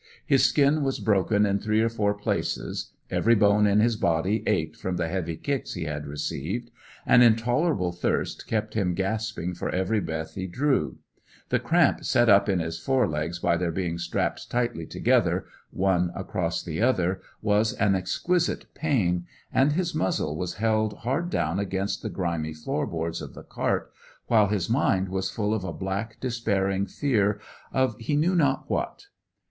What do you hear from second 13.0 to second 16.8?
legs by their being strapped tightly together, one across